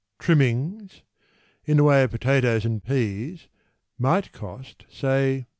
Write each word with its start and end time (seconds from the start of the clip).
Trimmings 0.17 1.03
In 1.63 1.77
the 1.77 1.83
way 1.83 2.01
of 2.01 2.09
potatoes 2.09 2.65
and 2.65 2.83
peas 2.83 3.47
might 3.99 4.31
cost, 4.31 4.83
say, 4.89 5.45
6d. 5.47 5.47